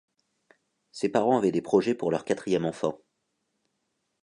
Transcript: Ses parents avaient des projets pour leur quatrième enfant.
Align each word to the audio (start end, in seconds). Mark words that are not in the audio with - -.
Ses 0.91 1.09
parents 1.09 1.37
avaient 1.37 1.51
des 1.51 1.61
projets 1.61 1.93
pour 1.93 2.09
leur 2.09 2.25
quatrième 2.25 2.65
enfant. 2.65 3.01